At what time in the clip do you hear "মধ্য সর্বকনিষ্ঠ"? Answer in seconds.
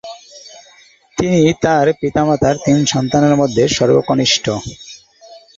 3.35-4.45